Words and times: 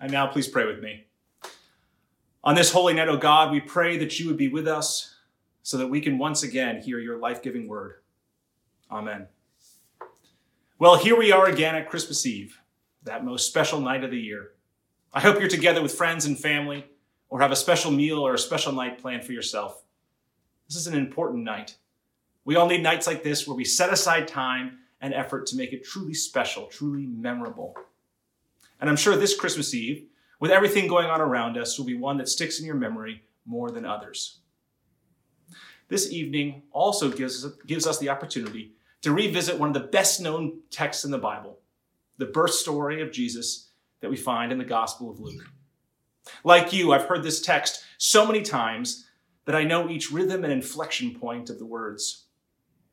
And 0.00 0.12
now 0.12 0.26
please 0.26 0.48
pray 0.48 0.66
with 0.66 0.80
me. 0.80 1.06
On 2.44 2.54
this 2.54 2.72
holy 2.72 2.94
night, 2.94 3.08
O 3.08 3.16
God, 3.16 3.50
we 3.50 3.60
pray 3.60 3.98
that 3.98 4.18
you 4.18 4.26
would 4.28 4.36
be 4.36 4.48
with 4.48 4.68
us 4.68 5.16
so 5.62 5.76
that 5.76 5.88
we 5.88 6.00
can 6.00 6.18
once 6.18 6.42
again 6.42 6.80
hear 6.80 6.98
your 6.98 7.18
life 7.18 7.42
giving 7.42 7.68
word. 7.68 7.96
Amen. 8.90 9.26
Well, 10.78 10.96
here 10.96 11.18
we 11.18 11.32
are 11.32 11.46
again 11.46 11.74
at 11.74 11.90
Christmas 11.90 12.24
Eve, 12.24 12.60
that 13.02 13.24
most 13.24 13.48
special 13.48 13.80
night 13.80 14.04
of 14.04 14.10
the 14.10 14.18
year. 14.18 14.52
I 15.12 15.20
hope 15.20 15.40
you're 15.40 15.48
together 15.48 15.82
with 15.82 15.92
friends 15.92 16.24
and 16.26 16.38
family, 16.38 16.86
or 17.28 17.40
have 17.40 17.50
a 17.50 17.56
special 17.56 17.90
meal 17.90 18.20
or 18.20 18.34
a 18.34 18.38
special 18.38 18.72
night 18.72 18.98
planned 18.98 19.24
for 19.24 19.32
yourself. 19.32 19.82
This 20.68 20.76
is 20.76 20.86
an 20.86 20.94
important 20.94 21.44
night. 21.44 21.76
We 22.44 22.56
all 22.56 22.68
need 22.68 22.82
nights 22.82 23.06
like 23.06 23.22
this 23.22 23.46
where 23.46 23.56
we 23.56 23.64
set 23.64 23.92
aside 23.92 24.28
time 24.28 24.78
and 25.00 25.12
effort 25.12 25.46
to 25.46 25.56
make 25.56 25.72
it 25.72 25.84
truly 25.84 26.14
special, 26.14 26.66
truly 26.66 27.06
memorable. 27.06 27.76
And 28.80 28.88
I'm 28.88 28.96
sure 28.96 29.16
this 29.16 29.36
Christmas 29.36 29.74
Eve, 29.74 30.06
with 30.40 30.50
everything 30.50 30.86
going 30.86 31.06
on 31.06 31.20
around 31.20 31.56
us, 31.56 31.78
will 31.78 31.86
be 31.86 31.96
one 31.96 32.18
that 32.18 32.28
sticks 32.28 32.60
in 32.60 32.66
your 32.66 32.76
memory 32.76 33.22
more 33.44 33.70
than 33.70 33.84
others. 33.84 34.40
This 35.88 36.12
evening 36.12 36.62
also 36.70 37.10
gives, 37.10 37.46
gives 37.66 37.86
us 37.86 37.98
the 37.98 38.10
opportunity 38.10 38.72
to 39.02 39.12
revisit 39.12 39.58
one 39.58 39.70
of 39.70 39.74
the 39.74 39.88
best 39.88 40.20
known 40.20 40.60
texts 40.70 41.04
in 41.04 41.10
the 41.10 41.18
Bible, 41.18 41.58
the 42.18 42.26
birth 42.26 42.52
story 42.52 43.00
of 43.00 43.12
Jesus 43.12 43.70
that 44.00 44.10
we 44.10 44.16
find 44.16 44.52
in 44.52 44.58
the 44.58 44.64
Gospel 44.64 45.10
of 45.10 45.18
Luke. 45.18 45.44
Like 46.44 46.72
you, 46.72 46.92
I've 46.92 47.06
heard 47.06 47.22
this 47.22 47.40
text 47.40 47.84
so 47.96 48.26
many 48.26 48.42
times 48.42 49.06
that 49.46 49.56
I 49.56 49.64
know 49.64 49.88
each 49.88 50.12
rhythm 50.12 50.44
and 50.44 50.52
inflection 50.52 51.14
point 51.14 51.48
of 51.48 51.58
the 51.58 51.66
words. 51.66 52.26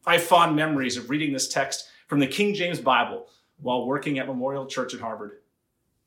I 0.05 0.13
have 0.13 0.23
fond 0.23 0.55
memories 0.55 0.95
of 0.95 1.09
reading 1.09 1.33
this 1.33 1.49
text 1.49 1.89
from 2.07 2.19
the 2.19 2.27
King 2.27 2.53
James 2.53 2.79
Bible 2.79 3.27
while 3.57 3.85
working 3.85 4.19
at 4.19 4.27
Memorial 4.27 4.67
Church 4.67 4.93
at 4.93 5.01
Harvard. 5.01 5.39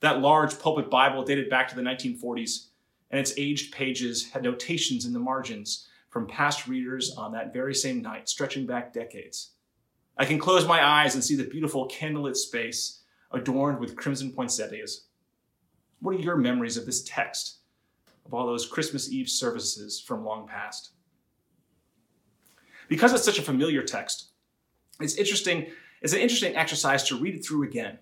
That 0.01 0.21
large 0.21 0.59
pulpit 0.59 0.91
Bible 0.91 1.25
dated 1.25 1.51
back 1.51 1.69
to 1.69 1.75
the 1.75 1.83
1940s, 1.83 2.69
and 3.11 3.21
its 3.21 3.35
aged 3.37 3.73
pages 3.73 4.31
had 4.31 4.43
notations 4.43 5.05
in 5.05 5.13
the 5.13 5.19
margins 5.19 5.89
from 6.11 6.27
past 6.27 6.69
readers 6.69 7.15
on 7.17 7.33
that 7.33 7.53
very 7.53 7.75
same 7.75 8.01
night, 8.01 8.29
stretching 8.29 8.67
back 8.67 8.93
decades. 8.93 9.51
I 10.17 10.25
can 10.25 10.39
close 10.39 10.67
my 10.67 10.85
eyes 10.85 11.15
and 11.15 11.23
see 11.23 11.37
the 11.37 11.45
beautiful 11.45 11.89
candlelit 11.89 12.37
space 12.37 13.03
adorned 13.31 13.79
with 13.79 13.97
crimson 13.97 14.33
poinsettias. 14.33 15.07
What 16.01 16.15
are 16.15 16.21
your 16.21 16.37
memories 16.37 16.77
of 16.77 16.87
this 16.87 17.03
text, 17.03 17.59
of 18.25 18.33
all 18.33 18.47
those 18.47 18.67
Christmas 18.67 19.13
Eve 19.13 19.29
services 19.29 20.01
from 20.01 20.25
long 20.25 20.47
past? 20.47 20.91
Because 22.89 23.13
it's 23.13 23.25
such 23.25 23.39
a 23.39 23.43
familiar 23.43 23.83
text, 23.83 24.29
it's 25.01 25.17
interesting, 25.17 25.67
it's 26.03 26.13
an 26.13 26.21
interesting 26.21 26.57
exercise 26.57 27.05
to 27.05 27.19
read 27.19 27.35
it 27.37 27.45
through 27.45 27.65
again. 27.65 27.99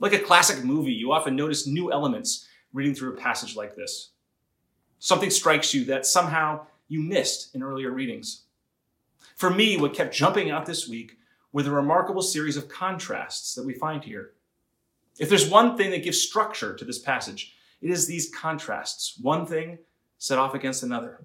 Like 0.00 0.14
a 0.14 0.18
classic 0.18 0.64
movie, 0.64 0.92
you 0.92 1.12
often 1.12 1.36
notice 1.36 1.66
new 1.66 1.92
elements 1.92 2.48
reading 2.72 2.94
through 2.94 3.12
a 3.12 3.20
passage 3.20 3.54
like 3.54 3.76
this. 3.76 4.10
Something 4.98 5.30
strikes 5.30 5.74
you 5.74 5.84
that 5.84 6.06
somehow 6.06 6.66
you 6.88 7.02
missed 7.02 7.54
in 7.54 7.62
earlier 7.62 7.90
readings. 7.90 8.44
For 9.36 9.50
me, 9.50 9.76
what 9.76 9.94
kept 9.94 10.14
jumping 10.14 10.50
out 10.50 10.66
this 10.66 10.88
week 10.88 11.18
were 11.52 11.62
the 11.62 11.70
remarkable 11.70 12.22
series 12.22 12.56
of 12.56 12.68
contrasts 12.68 13.54
that 13.54 13.64
we 13.64 13.74
find 13.74 14.02
here. 14.02 14.32
If 15.18 15.28
there's 15.28 15.50
one 15.50 15.76
thing 15.76 15.90
that 15.90 16.04
gives 16.04 16.20
structure 16.20 16.74
to 16.74 16.84
this 16.84 16.98
passage, 16.98 17.54
it 17.82 17.90
is 17.90 18.06
these 18.06 18.30
contrasts, 18.34 19.18
one 19.20 19.46
thing 19.46 19.78
set 20.18 20.38
off 20.38 20.54
against 20.54 20.82
another. 20.82 21.24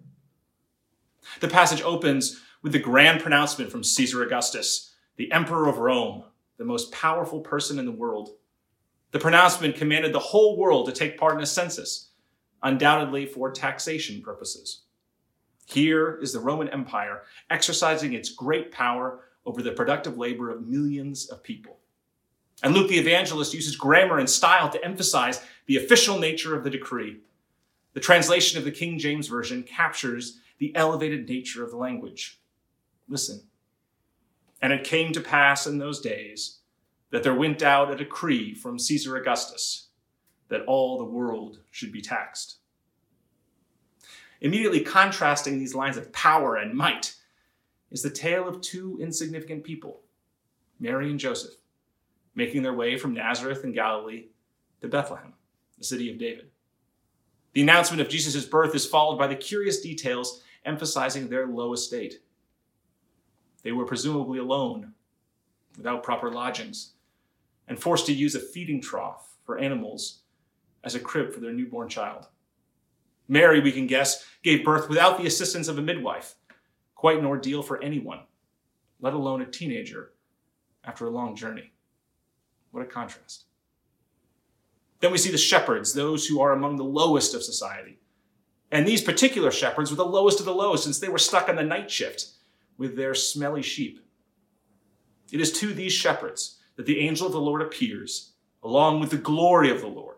The 1.40 1.48
passage 1.48 1.82
opens 1.82 2.42
with 2.62 2.72
the 2.72 2.80
grand 2.80 3.22
pronouncement 3.22 3.72
from 3.72 3.84
Caesar 3.84 4.24
Augustus, 4.24 4.94
the 5.16 5.32
emperor 5.32 5.68
of 5.68 5.78
Rome, 5.78 6.24
the 6.58 6.66
most 6.66 6.92
powerful 6.92 7.42
person 7.42 7.80
in 7.80 7.86
the 7.86 7.92
world. 7.92 8.32
The 9.16 9.22
pronouncement 9.22 9.78
commanded 9.78 10.12
the 10.12 10.20
whole 10.20 10.58
world 10.58 10.88
to 10.88 10.92
take 10.92 11.18
part 11.18 11.38
in 11.38 11.42
a 11.42 11.46
census, 11.46 12.10
undoubtedly 12.62 13.26
for 13.26 13.50
taxation 13.50 14.22
purposes. 14.22 14.82
Here 15.68 16.20
is 16.22 16.34
the 16.34 16.42
Roman 16.42 16.68
Empire 16.68 17.22
exercising 17.50 18.12
its 18.12 18.30
great 18.30 18.74
power 18.74 19.22
over 19.46 19.62
the 19.62 19.72
productive 19.72 20.18
labor 20.18 20.50
of 20.50 20.68
millions 20.68 21.30
of 21.30 21.44
people. 21.44 21.80
And 22.62 22.74
Luke 22.74 22.90
the 22.90 23.00
evangelist 23.00 23.54
uses 23.54 23.78
grammar 23.78 24.20
and 24.20 24.30
style 24.30 24.68
to 24.68 24.84
emphasize 24.84 25.42
the 25.66 25.78
official 25.78 26.20
nature 26.20 26.54
of 26.54 26.66
the 26.66 26.70
decree. 26.70 27.22
The 27.94 28.02
translation 28.02 28.60
of 28.60 28.66
the 28.66 28.72
King 28.72 29.00
James 29.00 29.30
Version 29.30 29.64
captures 29.64 30.42
the 30.58 30.76
elevated 30.76 31.30
nature 31.30 31.64
of 31.64 31.72
the 31.72 31.78
language. 31.78 32.42
Listen. 33.08 33.44
And 34.62 34.74
it 34.74 34.84
came 34.84 35.14
to 35.14 35.22
pass 35.22 35.68
in 35.68 35.78
those 35.78 36.02
days 36.02 36.60
that 37.16 37.24
there 37.24 37.34
went 37.34 37.64
out 37.64 37.90
a 37.90 37.96
decree 37.96 38.54
from 38.54 38.78
Caesar 38.78 39.16
Augustus 39.16 39.88
that 40.50 40.66
all 40.66 40.98
the 40.98 41.06
world 41.06 41.60
should 41.72 41.94
be 41.94 42.02
taxed. 42.02 42.58
Immediately 44.42 44.82
contrasting 44.82 45.58
these 45.58 45.74
lines 45.74 45.96
of 45.96 46.12
power 46.12 46.58
and 46.58 46.74
might 46.74 47.16
is 47.90 48.04
the 48.04 48.10
tale 48.10 48.50
of 48.50 48.60
two 48.60 48.98
insignificant 49.00 49.64
people, 49.64 50.02
Mary 50.78 51.10
and 51.10 51.18
Joseph, 51.18 51.54
making 52.36 52.64
their 52.64 52.74
way 52.74 52.98
from 52.98 53.14
Nazareth 53.14 53.64
in 53.64 53.72
Galilee 53.72 54.26
to 54.82 54.90
Bethlehem, 54.90 55.36
the 55.78 55.86
city 55.86 56.12
of 56.12 56.18
David. 56.18 56.50
The 57.54 57.62
announcement 57.62 58.02
of 58.02 58.10
Jesus' 58.10 58.44
birth 58.44 58.76
is 58.76 58.86
followed 58.86 59.18
by 59.18 59.28
the 59.28 59.38
curious 59.38 59.80
details 59.80 60.44
emphasizing 60.66 61.30
their 61.30 61.48
low 61.48 61.72
estate. 61.72 62.20
They 63.64 63.72
were 63.72 63.86
presumably 63.86 64.40
alone, 64.40 64.92
without 65.78 66.04
proper 66.04 66.30
lodgings, 66.30 66.92
and 67.68 67.80
forced 67.80 68.06
to 68.06 68.14
use 68.14 68.36
a 68.36 68.40
feeding 68.40 68.82
trough 68.82 69.36
for 69.44 69.58
animals 69.58 70.22
as 70.84 70.96
a 70.96 71.00
crib 71.00 71.34
for 71.34 71.40
their 71.40 71.54
newborn 71.54 71.90
child. 71.90 72.28
Mary, 73.28 73.60
we 73.60 73.72
can 73.72 73.88
guess, 73.88 74.26
gave 74.44 74.64
birth 74.64 74.88
without 74.88 75.18
the 75.18 75.26
assistance 75.26 75.68
of 75.68 75.78
a 75.78 75.82
midwife, 75.82 76.36
quite 76.94 77.18
an 77.18 77.26
ordeal 77.26 77.64
for 77.64 77.82
anyone, 77.84 78.20
let 79.00 79.14
alone 79.14 79.42
a 79.42 79.46
teenager 79.46 80.14
after 80.84 81.08
a 81.08 81.12
long 81.12 81.36
journey. 81.36 81.72
What 82.72 82.84
a 82.84 82.86
contrast. 82.86 83.46
Then 85.00 85.12
we 85.12 85.18
see 85.18 85.32
the 85.32 85.38
shepherds, 85.38 85.94
those 85.94 86.28
who 86.28 86.40
are 86.40 86.52
among 86.52 86.78
the 86.78 86.84
lowest 86.84 87.34
of 87.34 87.44
society. 87.44 88.00
And 88.72 88.88
these 88.88 89.02
particular 89.02 89.52
shepherds 89.52 89.90
were 89.90 89.98
the 89.98 90.06
lowest 90.06 90.40
of 90.40 90.46
the 90.46 90.54
low 90.54 90.76
since 90.76 91.00
they 91.00 91.10
were 91.10 91.18
stuck 91.18 91.50
on 91.50 91.56
the 91.56 91.64
night 91.64 91.90
shift 91.90 92.28
with 92.78 92.96
their 92.96 93.16
smelly 93.16 93.62
sheep. 93.62 94.00
It 95.32 95.42
is 95.42 95.52
to 95.60 95.74
these 95.74 95.94
shepherds 95.94 96.60
that 96.76 96.86
the 96.86 97.00
angel 97.00 97.28
of 97.28 97.34
the 97.34 97.40
Lord 97.40 97.62
appears, 97.62 98.34
along 98.64 99.00
with 99.00 99.12
the 99.12 99.18
glory 99.18 99.70
of 99.70 99.82
the 99.82 99.88
Lord, 99.88 100.18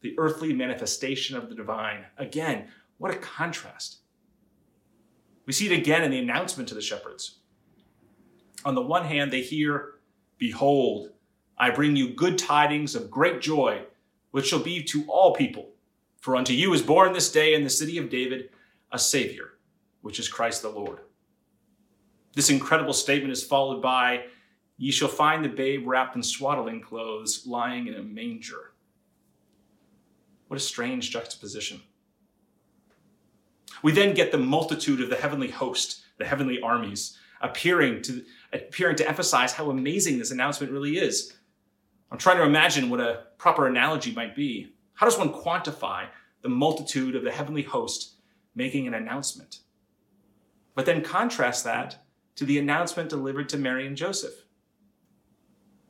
the 0.00 0.14
earthly 0.18 0.52
manifestation 0.52 1.36
of 1.36 1.48
the 1.48 1.54
divine. 1.54 2.04
Again, 2.18 2.68
what 2.98 3.14
a 3.14 3.18
contrast. 3.18 3.98
We 5.46 5.52
see 5.52 5.66
it 5.66 5.78
again 5.78 6.02
in 6.02 6.10
the 6.10 6.18
announcement 6.18 6.68
to 6.68 6.74
the 6.74 6.80
shepherds. 6.80 7.38
On 8.64 8.74
the 8.74 8.82
one 8.82 9.04
hand, 9.04 9.32
they 9.32 9.42
hear, 9.42 9.94
Behold, 10.38 11.10
I 11.56 11.70
bring 11.70 11.96
you 11.96 12.14
good 12.14 12.36
tidings 12.36 12.94
of 12.94 13.10
great 13.10 13.40
joy, 13.40 13.84
which 14.32 14.46
shall 14.46 14.62
be 14.62 14.82
to 14.84 15.04
all 15.08 15.34
people. 15.34 15.70
For 16.20 16.36
unto 16.36 16.52
you 16.52 16.74
is 16.74 16.82
born 16.82 17.12
this 17.12 17.30
day 17.30 17.54
in 17.54 17.64
the 17.64 17.70
city 17.70 17.98
of 17.98 18.10
David 18.10 18.50
a 18.92 18.98
Savior, 18.98 19.54
which 20.02 20.18
is 20.18 20.28
Christ 20.28 20.62
the 20.62 20.68
Lord. 20.68 21.00
This 22.34 22.50
incredible 22.50 22.92
statement 22.92 23.32
is 23.32 23.42
followed 23.42 23.80
by, 23.80 24.24
Ye 24.76 24.90
shall 24.90 25.08
find 25.08 25.44
the 25.44 25.48
babe 25.48 25.86
wrapped 25.86 26.16
in 26.16 26.22
swaddling 26.22 26.80
clothes, 26.80 27.46
lying 27.46 27.86
in 27.86 27.94
a 27.94 28.02
manger. 28.02 28.72
What 30.48 30.58
a 30.58 30.60
strange 30.60 31.10
juxtaposition. 31.10 31.80
We 33.82 33.92
then 33.92 34.14
get 34.14 34.32
the 34.32 34.38
multitude 34.38 35.00
of 35.00 35.10
the 35.10 35.16
heavenly 35.16 35.50
host, 35.50 36.02
the 36.18 36.24
heavenly 36.24 36.60
armies, 36.60 37.18
appearing 37.40 38.02
to, 38.02 38.24
appearing 38.52 38.96
to 38.96 39.08
emphasize 39.08 39.52
how 39.52 39.70
amazing 39.70 40.18
this 40.18 40.30
announcement 40.30 40.72
really 40.72 40.98
is. 40.98 41.34
I'm 42.10 42.18
trying 42.18 42.38
to 42.38 42.44
imagine 42.44 42.88
what 42.88 43.00
a 43.00 43.24
proper 43.38 43.66
analogy 43.66 44.12
might 44.12 44.36
be. 44.36 44.74
How 44.94 45.06
does 45.06 45.18
one 45.18 45.32
quantify 45.32 46.06
the 46.42 46.48
multitude 46.48 47.16
of 47.16 47.24
the 47.24 47.32
heavenly 47.32 47.62
host 47.62 48.14
making 48.54 48.86
an 48.86 48.94
announcement? 48.94 49.60
But 50.74 50.86
then 50.86 51.02
contrast 51.02 51.64
that 51.64 51.98
to 52.36 52.44
the 52.44 52.58
announcement 52.58 53.08
delivered 53.08 53.48
to 53.50 53.58
Mary 53.58 53.86
and 53.86 53.96
Joseph. 53.96 54.45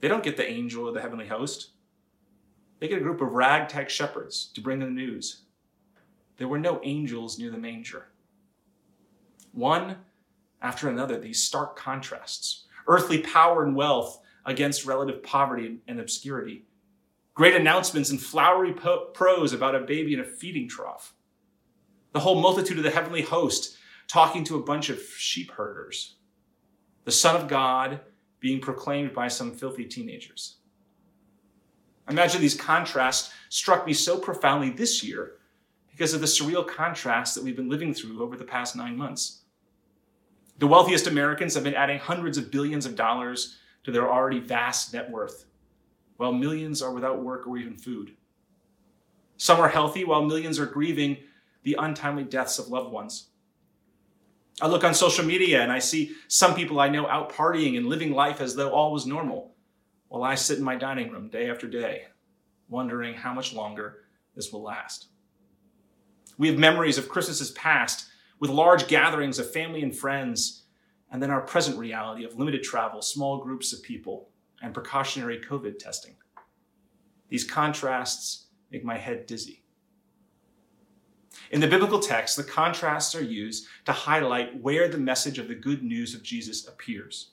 They 0.00 0.08
don't 0.08 0.22
get 0.22 0.36
the 0.36 0.48
angel 0.48 0.88
or 0.88 0.92
the 0.92 1.00
heavenly 1.00 1.26
host. 1.26 1.70
They 2.78 2.88
get 2.88 2.98
a 2.98 3.02
group 3.02 3.20
of 3.20 3.32
ragtag 3.32 3.90
shepherds 3.90 4.50
to 4.54 4.60
bring 4.60 4.80
them 4.80 4.94
the 4.94 5.00
news. 5.00 5.42
There 6.36 6.48
were 6.48 6.58
no 6.58 6.80
angels 6.82 7.38
near 7.38 7.50
the 7.50 7.58
manger. 7.58 8.08
One 9.52 9.96
after 10.60 10.88
another, 10.88 11.18
these 11.18 11.42
stark 11.42 11.76
contrasts 11.76 12.66
earthly 12.88 13.18
power 13.18 13.64
and 13.64 13.74
wealth 13.74 14.20
against 14.44 14.86
relative 14.86 15.22
poverty 15.22 15.78
and 15.88 15.98
obscurity, 15.98 16.66
great 17.34 17.56
announcements 17.56 18.10
and 18.10 18.20
flowery 18.20 18.72
po- 18.72 19.06
prose 19.12 19.52
about 19.52 19.74
a 19.74 19.80
baby 19.80 20.14
in 20.14 20.20
a 20.20 20.24
feeding 20.24 20.68
trough, 20.68 21.14
the 22.12 22.20
whole 22.20 22.40
multitude 22.40 22.78
of 22.78 22.84
the 22.84 22.90
heavenly 22.90 23.22
host 23.22 23.76
talking 24.08 24.44
to 24.44 24.56
a 24.56 24.62
bunch 24.62 24.88
of 24.88 25.00
sheep 25.00 25.50
herders, 25.50 26.16
the 27.04 27.10
Son 27.10 27.34
of 27.34 27.48
God 27.48 28.00
being 28.46 28.60
proclaimed 28.60 29.12
by 29.12 29.26
some 29.26 29.50
filthy 29.50 29.84
teenagers. 29.84 30.58
I 32.06 32.12
imagine 32.12 32.40
these 32.40 32.54
contrasts 32.54 33.32
struck 33.48 33.84
me 33.84 33.92
so 33.92 34.20
profoundly 34.20 34.70
this 34.70 35.02
year 35.02 35.32
because 35.90 36.14
of 36.14 36.20
the 36.20 36.28
surreal 36.28 36.64
contrast 36.64 37.34
that 37.34 37.42
we've 37.42 37.56
been 37.56 37.68
living 37.68 37.92
through 37.92 38.22
over 38.22 38.36
the 38.36 38.44
past 38.44 38.76
nine 38.76 38.96
months. 38.96 39.40
The 40.58 40.68
wealthiest 40.68 41.08
Americans 41.08 41.54
have 41.54 41.64
been 41.64 41.74
adding 41.74 41.98
hundreds 41.98 42.38
of 42.38 42.52
billions 42.52 42.86
of 42.86 42.94
dollars 42.94 43.56
to 43.82 43.90
their 43.90 44.08
already 44.08 44.38
vast 44.38 44.94
net 44.94 45.10
worth, 45.10 45.46
while 46.16 46.32
millions 46.32 46.82
are 46.82 46.92
without 46.92 47.24
work 47.24 47.48
or 47.48 47.58
even 47.58 47.76
food. 47.76 48.12
Some 49.38 49.58
are 49.58 49.68
healthy, 49.68 50.04
while 50.04 50.22
millions 50.22 50.60
are 50.60 50.66
grieving 50.66 51.16
the 51.64 51.74
untimely 51.80 52.22
deaths 52.22 52.60
of 52.60 52.68
loved 52.68 52.92
ones. 52.92 53.30
I 54.60 54.68
look 54.68 54.84
on 54.84 54.94
social 54.94 55.24
media 55.24 55.62
and 55.62 55.70
I 55.70 55.78
see 55.80 56.12
some 56.28 56.54
people 56.54 56.80
I 56.80 56.88
know 56.88 57.06
out 57.06 57.32
partying 57.32 57.76
and 57.76 57.86
living 57.86 58.12
life 58.12 58.40
as 58.40 58.54
though 58.54 58.70
all 58.70 58.92
was 58.92 59.06
normal, 59.06 59.54
while 60.08 60.22
I 60.22 60.34
sit 60.34 60.58
in 60.58 60.64
my 60.64 60.76
dining 60.76 61.10
room 61.10 61.28
day 61.28 61.50
after 61.50 61.68
day, 61.68 62.04
wondering 62.68 63.14
how 63.14 63.34
much 63.34 63.52
longer 63.52 64.04
this 64.34 64.52
will 64.52 64.62
last. 64.62 65.08
We 66.38 66.48
have 66.48 66.58
memories 66.58 66.96
of 66.96 67.08
Christmases 67.08 67.50
past 67.50 68.06
with 68.40 68.50
large 68.50 68.88
gatherings 68.88 69.38
of 69.38 69.50
family 69.50 69.82
and 69.82 69.96
friends, 69.96 70.64
and 71.10 71.22
then 71.22 71.30
our 71.30 71.40
present 71.42 71.78
reality 71.78 72.24
of 72.24 72.38
limited 72.38 72.62
travel, 72.62 73.02
small 73.02 73.42
groups 73.42 73.72
of 73.72 73.82
people, 73.82 74.30
and 74.62 74.72
precautionary 74.72 75.38
COVID 75.38 75.78
testing. 75.78 76.16
These 77.28 77.44
contrasts 77.44 78.46
make 78.70 78.84
my 78.84 78.96
head 78.96 79.26
dizzy. 79.26 79.64
In 81.50 81.60
the 81.60 81.68
biblical 81.68 82.00
text, 82.00 82.36
the 82.36 82.44
contrasts 82.44 83.14
are 83.14 83.22
used 83.22 83.66
to 83.84 83.92
highlight 83.92 84.60
where 84.60 84.88
the 84.88 84.98
message 84.98 85.38
of 85.38 85.48
the 85.48 85.54
good 85.54 85.82
news 85.82 86.14
of 86.14 86.22
Jesus 86.22 86.66
appears. 86.66 87.30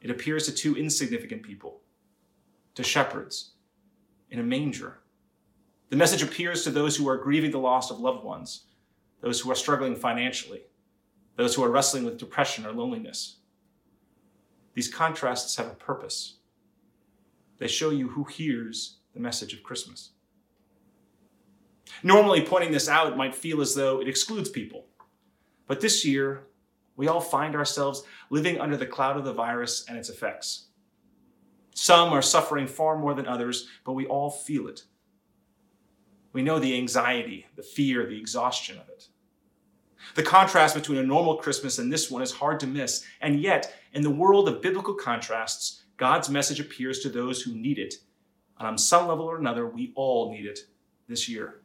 It 0.00 0.10
appears 0.10 0.46
to 0.46 0.52
two 0.52 0.76
insignificant 0.76 1.42
people, 1.42 1.80
to 2.74 2.82
shepherds, 2.82 3.52
in 4.30 4.38
a 4.38 4.42
manger. 4.42 4.98
The 5.90 5.96
message 5.96 6.22
appears 6.22 6.64
to 6.64 6.70
those 6.70 6.96
who 6.96 7.08
are 7.08 7.16
grieving 7.16 7.52
the 7.52 7.58
loss 7.58 7.90
of 7.90 8.00
loved 8.00 8.24
ones, 8.24 8.64
those 9.20 9.40
who 9.40 9.50
are 9.50 9.54
struggling 9.54 9.96
financially, 9.96 10.62
those 11.36 11.54
who 11.54 11.64
are 11.64 11.70
wrestling 11.70 12.04
with 12.04 12.18
depression 12.18 12.66
or 12.66 12.72
loneliness. 12.72 13.36
These 14.74 14.92
contrasts 14.92 15.56
have 15.56 15.68
a 15.68 15.74
purpose. 15.74 16.38
They 17.58 17.68
show 17.68 17.90
you 17.90 18.08
who 18.08 18.24
hears 18.24 18.98
the 19.14 19.20
message 19.20 19.54
of 19.54 19.62
Christmas. 19.62 20.10
Normally, 22.02 22.42
pointing 22.42 22.72
this 22.72 22.88
out 22.88 23.16
might 23.16 23.34
feel 23.34 23.60
as 23.60 23.74
though 23.74 24.00
it 24.00 24.08
excludes 24.08 24.48
people. 24.48 24.86
But 25.66 25.80
this 25.80 26.04
year, 26.04 26.46
we 26.96 27.08
all 27.08 27.20
find 27.20 27.54
ourselves 27.54 28.04
living 28.30 28.60
under 28.60 28.76
the 28.76 28.86
cloud 28.86 29.16
of 29.16 29.24
the 29.24 29.32
virus 29.32 29.84
and 29.88 29.98
its 29.98 30.08
effects. 30.08 30.66
Some 31.74 32.12
are 32.12 32.22
suffering 32.22 32.66
far 32.66 32.96
more 32.96 33.14
than 33.14 33.26
others, 33.26 33.68
but 33.84 33.94
we 33.94 34.06
all 34.06 34.30
feel 34.30 34.68
it. 34.68 34.84
We 36.32 36.42
know 36.42 36.58
the 36.58 36.76
anxiety, 36.76 37.46
the 37.56 37.62
fear, 37.62 38.06
the 38.06 38.18
exhaustion 38.18 38.78
of 38.78 38.88
it. 38.88 39.08
The 40.14 40.22
contrast 40.22 40.74
between 40.74 40.98
a 40.98 41.02
normal 41.02 41.38
Christmas 41.38 41.78
and 41.78 41.92
this 41.92 42.10
one 42.10 42.22
is 42.22 42.32
hard 42.32 42.60
to 42.60 42.66
miss, 42.66 43.04
and 43.20 43.40
yet, 43.40 43.74
in 43.92 44.02
the 44.02 44.10
world 44.10 44.48
of 44.48 44.60
biblical 44.60 44.94
contrasts, 44.94 45.84
God's 45.96 46.28
message 46.28 46.60
appears 46.60 47.00
to 47.00 47.08
those 47.08 47.42
who 47.42 47.54
need 47.54 47.78
it. 47.78 47.94
And 48.58 48.68
on 48.68 48.78
some 48.78 49.08
level 49.08 49.24
or 49.24 49.38
another, 49.38 49.66
we 49.66 49.92
all 49.96 50.30
need 50.30 50.46
it 50.46 50.60
this 51.08 51.28
year. 51.28 51.62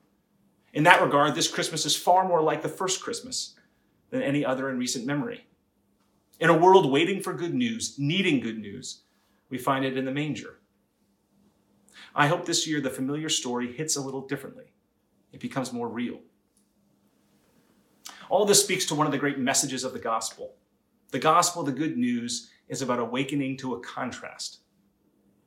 In 0.73 0.83
that 0.83 1.01
regard, 1.01 1.35
this 1.35 1.47
Christmas 1.47 1.85
is 1.85 1.95
far 1.95 2.27
more 2.27 2.41
like 2.41 2.61
the 2.61 2.69
first 2.69 3.01
Christmas 3.01 3.55
than 4.11 4.21
any 4.21 4.45
other 4.45 4.69
in 4.69 4.77
recent 4.77 5.05
memory. 5.05 5.45
In 6.39 6.49
a 6.49 6.57
world 6.57 6.91
waiting 6.91 7.21
for 7.21 7.33
good 7.33 7.53
news, 7.53 7.95
needing 7.97 8.39
good 8.39 8.59
news, 8.59 9.01
we 9.49 9.57
find 9.57 9.83
it 9.83 9.97
in 9.97 10.05
the 10.05 10.11
manger. 10.11 10.59
I 12.15 12.27
hope 12.27 12.45
this 12.45 12.67
year 12.67 12.81
the 12.81 12.89
familiar 12.89 13.29
story 13.29 13.71
hits 13.73 13.95
a 13.95 14.01
little 14.01 14.21
differently. 14.21 14.73
It 15.31 15.39
becomes 15.39 15.73
more 15.73 15.87
real. 15.87 16.19
All 18.29 18.45
this 18.45 18.63
speaks 18.63 18.85
to 18.85 18.95
one 18.95 19.07
of 19.07 19.11
the 19.11 19.17
great 19.17 19.39
messages 19.39 19.83
of 19.83 19.93
the 19.93 19.99
gospel. 19.99 20.53
The 21.11 21.19
gospel, 21.19 21.63
the 21.63 21.71
good 21.71 21.97
news, 21.97 22.51
is 22.67 22.81
about 22.81 22.99
awakening 22.99 23.57
to 23.57 23.73
a 23.73 23.79
contrast. 23.79 24.59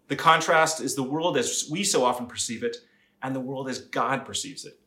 The 0.09 0.17
contrast 0.17 0.81
is 0.81 0.95
the 0.95 1.03
world 1.03 1.37
as 1.37 1.69
we 1.71 1.85
so 1.85 2.05
often 2.05 2.27
perceive 2.27 2.65
it, 2.65 2.77
and 3.23 3.35
the 3.35 3.41
world 3.41 3.69
as 3.69 3.79
God 3.79 4.27
perceives 4.27 4.65
it. 4.65 4.81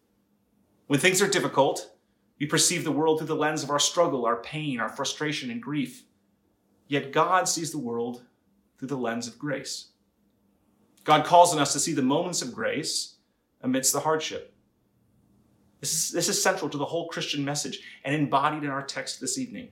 When 0.88 1.00
things 1.00 1.22
are 1.22 1.28
difficult, 1.28 1.92
we 2.40 2.46
perceive 2.46 2.84
the 2.84 2.92
world 2.92 3.18
through 3.18 3.28
the 3.28 3.36
lens 3.36 3.64
of 3.64 3.70
our 3.70 3.80
struggle, 3.80 4.26
our 4.26 4.38
pain, 4.38 4.80
our 4.80 4.90
frustration, 4.90 5.50
and 5.50 5.62
grief. 5.62 6.04
Yet 6.88 7.12
God 7.12 7.48
sees 7.48 7.72
the 7.72 7.80
world 7.80 8.24
through 8.78 8.90
the 8.90 8.98
lens 8.98 9.28
of 9.28 9.40
grace. 9.40 9.88
God 11.04 11.26
calls 11.26 11.54
on 11.54 11.60
us 11.60 11.74
to 11.74 11.80
see 11.80 11.94
the 11.94 12.02
moments 12.02 12.42
of 12.42 12.54
grace 12.54 13.16
amidst 13.62 13.94
the 13.94 14.00
hardship. 14.02 14.54
This 15.80 15.94
is, 15.94 16.12
this 16.12 16.30
is 16.30 16.42
central 16.42 16.70
to 16.70 16.78
the 16.78 16.86
whole 16.86 17.08
Christian 17.08 17.46
message 17.46 17.80
and 18.04 18.16
embodied 18.16 18.64
in 18.64 18.70
our 18.70 18.84
text 18.84 19.22
this 19.22 19.38
evening. 19.38 19.70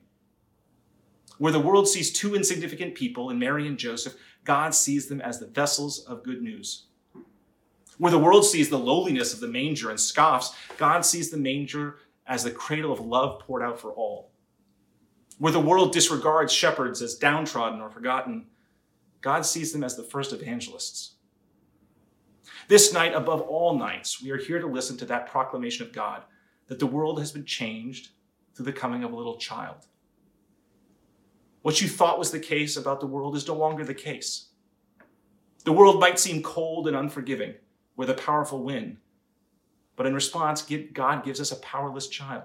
Where 1.38 1.51
the 1.51 1.59
world 1.59 1.88
sees 1.88 2.12
two 2.12 2.36
insignificant 2.36 2.95
people 2.95 3.30
in 3.30 3.39
Mary 3.39 3.68
and 3.68 3.77
Joseph, 3.77 4.16
God 4.44 4.75
sees 4.75 5.07
them 5.07 5.21
as 5.21 5.39
the 5.39 5.48
vessels 5.48 6.06
of 6.06 6.24
good 6.24 6.42
news. 6.42 6.86
Where 7.98 8.12
the 8.12 8.19
world 8.19 8.45
sees 8.45 8.69
the 8.69 8.80
lowliness 8.80 9.34
of 9.34 9.40
the 9.40 9.48
manger 9.48 9.90
and 9.90 10.00
scoffs, 10.00 10.56
God 10.78 11.06
sees 11.06 11.30
the 11.30 11.38
manger 11.38 11.98
as 12.25 12.44
the 12.44 12.51
cradle 12.51 12.92
of 12.92 13.00
love 13.00 13.40
poured 13.40 13.62
out 13.62 13.80
for 13.80 13.92
all. 13.92 14.31
Where 15.38 15.51
the 15.51 15.60
world 15.60 15.92
disregards 15.92 16.54
shepherds 16.54 17.01
as 17.01 17.16
downtrodden 17.16 17.81
or 17.81 17.90
forgotten, 17.90 18.48
God 19.22 19.45
sees 19.45 19.72
them 19.72 19.84
as 19.84 19.95
the 19.95 20.04
first 20.04 20.34
evangelists. 20.34 21.16
This 22.68 22.94
night, 22.94 23.13
above 23.13 23.42
all 23.42 23.78
nights, 23.78 24.22
we 24.22 24.31
are 24.31 24.38
here 24.38 24.60
to 24.60 24.68
listen 24.68 24.98
to 24.98 25.06
that 25.06 25.28
proclamation 25.28 25.86
of 25.86 25.94
God 25.94 26.24
that 26.68 26.80
the 26.80 26.88
world 26.88 27.19
has 27.19 27.31
been 27.31 27.45
changed 27.45 28.10
through 28.56 28.66
the 28.66 28.74
coming 28.74 29.04
of 29.04 29.12
a 29.12 29.16
little 29.16 29.38
child. 29.38 29.88
What 31.62 31.81
you 31.81 31.88
thought 31.88 32.19
was 32.19 32.31
the 32.31 32.40
case 32.40 32.78
about 32.78 33.00
the 33.00 33.07
world 33.07 33.36
is 33.36 33.48
no 33.48 33.56
longer 33.56 33.86
the 33.86 33.94
case. 33.94 34.50
The 35.63 35.72
world 35.72 36.00
might 36.00 36.19
seem 36.19 36.44
cold 36.44 36.88
and 36.88 36.95
unforgiving, 36.95 37.56
where 37.95 38.10
a 38.10 38.13
powerful 38.13 38.63
win. 38.63 38.98
But 39.95 40.06
in 40.06 40.13
response, 40.13 40.66
God 40.94 41.24
gives 41.24 41.40
us 41.40 41.51
a 41.51 41.57
powerless 41.57 42.07
child. 42.07 42.44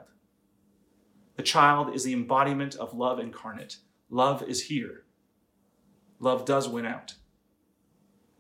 The 1.36 1.42
child 1.42 1.94
is 1.94 2.04
the 2.04 2.12
embodiment 2.12 2.74
of 2.76 2.94
love 2.94 3.18
incarnate. 3.18 3.78
Love 4.10 4.42
is 4.42 4.64
here. 4.64 5.04
Love 6.18 6.44
does 6.44 6.68
win 6.68 6.84
out. 6.84 7.14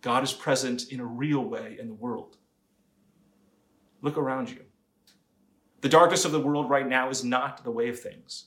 God 0.00 0.22
is 0.24 0.32
present 0.32 0.90
in 0.90 1.00
a 1.00 1.04
real 1.04 1.44
way 1.44 1.76
in 1.80 1.88
the 1.88 1.94
world. 1.94 2.36
Look 4.00 4.16
around 4.16 4.50
you. 4.50 4.60
The 5.80 5.88
darkness 5.88 6.24
of 6.24 6.32
the 6.32 6.40
world 6.40 6.68
right 6.68 6.88
now 6.88 7.08
is 7.08 7.24
not 7.24 7.62
the 7.62 7.70
way 7.70 7.88
of 7.88 8.00
things. 8.00 8.46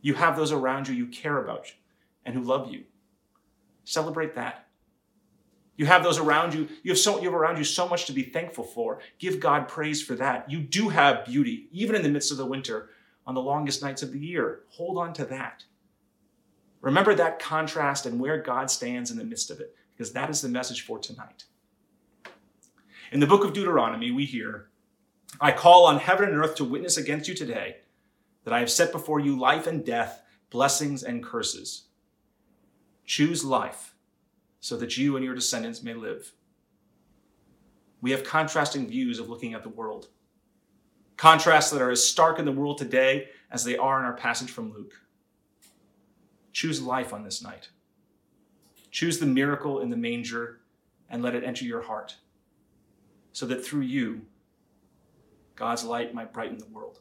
You 0.00 0.14
have 0.14 0.36
those 0.36 0.52
around 0.52 0.88
you 0.88 0.94
you 0.94 1.06
care 1.06 1.42
about 1.42 1.72
and 2.24 2.34
who 2.34 2.42
love 2.42 2.72
you. 2.72 2.84
Celebrate 3.84 4.34
that. 4.34 4.68
You 5.82 5.88
have 5.88 6.04
those 6.04 6.20
around 6.20 6.54
you. 6.54 6.68
You 6.84 6.92
have 6.92 6.98
so 6.98 7.18
you 7.18 7.24
have 7.24 7.34
around 7.34 7.58
you 7.58 7.64
so 7.64 7.88
much 7.88 8.04
to 8.04 8.12
be 8.12 8.22
thankful 8.22 8.62
for. 8.62 9.00
Give 9.18 9.40
God 9.40 9.66
praise 9.66 10.00
for 10.00 10.14
that. 10.14 10.48
You 10.48 10.60
do 10.60 10.90
have 10.90 11.24
beauty, 11.24 11.66
even 11.72 11.96
in 11.96 12.04
the 12.04 12.08
midst 12.08 12.30
of 12.30 12.36
the 12.36 12.46
winter, 12.46 12.90
on 13.26 13.34
the 13.34 13.42
longest 13.42 13.82
nights 13.82 14.00
of 14.00 14.12
the 14.12 14.20
year. 14.20 14.60
Hold 14.68 14.96
on 14.96 15.12
to 15.14 15.24
that. 15.24 15.64
Remember 16.82 17.16
that 17.16 17.40
contrast 17.40 18.06
and 18.06 18.20
where 18.20 18.40
God 18.40 18.70
stands 18.70 19.10
in 19.10 19.18
the 19.18 19.24
midst 19.24 19.50
of 19.50 19.58
it, 19.58 19.74
because 19.92 20.12
that 20.12 20.30
is 20.30 20.40
the 20.40 20.48
message 20.48 20.82
for 20.82 21.00
tonight. 21.00 21.46
In 23.10 23.18
the 23.18 23.26
book 23.26 23.44
of 23.44 23.52
Deuteronomy, 23.52 24.12
we 24.12 24.24
hear, 24.24 24.68
I 25.40 25.50
call 25.50 25.86
on 25.86 25.98
heaven 25.98 26.28
and 26.28 26.38
earth 26.38 26.54
to 26.56 26.64
witness 26.64 26.96
against 26.96 27.28
you 27.28 27.34
today 27.34 27.78
that 28.44 28.54
I 28.54 28.60
have 28.60 28.70
set 28.70 28.92
before 28.92 29.18
you 29.18 29.36
life 29.36 29.66
and 29.66 29.84
death, 29.84 30.22
blessings 30.48 31.02
and 31.02 31.24
curses. 31.24 31.86
Choose 33.04 33.44
life 33.44 33.91
so 34.62 34.76
that 34.76 34.96
you 34.96 35.16
and 35.16 35.24
your 35.24 35.34
descendants 35.34 35.82
may 35.82 35.92
live. 35.92 36.32
We 38.00 38.12
have 38.12 38.22
contrasting 38.22 38.88
views 38.88 39.18
of 39.18 39.28
looking 39.28 39.54
at 39.54 39.64
the 39.64 39.68
world, 39.68 40.06
contrasts 41.16 41.70
that 41.70 41.82
are 41.82 41.90
as 41.90 42.08
stark 42.08 42.38
in 42.38 42.44
the 42.44 42.52
world 42.52 42.78
today 42.78 43.28
as 43.50 43.64
they 43.64 43.76
are 43.76 43.98
in 43.98 44.04
our 44.04 44.12
passage 44.14 44.50
from 44.50 44.72
Luke. 44.72 44.94
Choose 46.52 46.80
life 46.80 47.12
on 47.12 47.24
this 47.24 47.42
night. 47.42 47.70
Choose 48.92 49.18
the 49.18 49.26
miracle 49.26 49.80
in 49.80 49.90
the 49.90 49.96
manger 49.96 50.60
and 51.10 51.22
let 51.22 51.34
it 51.34 51.44
enter 51.44 51.64
your 51.64 51.82
heart, 51.82 52.16
so 53.32 53.46
that 53.46 53.64
through 53.64 53.80
you, 53.80 54.22
God's 55.56 55.82
light 55.82 56.14
might 56.14 56.32
brighten 56.32 56.58
the 56.58 56.66
world. 56.66 57.00